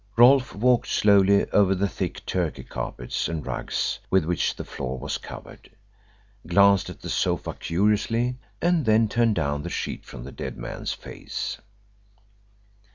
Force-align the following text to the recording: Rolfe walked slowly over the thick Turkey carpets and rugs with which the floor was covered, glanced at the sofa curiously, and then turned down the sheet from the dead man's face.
Rolfe 0.17 0.55
walked 0.55 0.87
slowly 0.87 1.47
over 1.51 1.75
the 1.75 1.87
thick 1.87 2.25
Turkey 2.25 2.63
carpets 2.63 3.27
and 3.29 3.45
rugs 3.45 3.99
with 4.09 4.25
which 4.25 4.55
the 4.55 4.65
floor 4.65 4.97
was 4.97 5.19
covered, 5.19 5.69
glanced 6.47 6.89
at 6.89 7.01
the 7.01 7.07
sofa 7.11 7.53
curiously, 7.53 8.39
and 8.63 8.85
then 8.87 9.07
turned 9.07 9.35
down 9.35 9.61
the 9.61 9.69
sheet 9.69 10.03
from 10.03 10.23
the 10.23 10.31
dead 10.31 10.57
man's 10.57 10.91
face. 10.91 11.59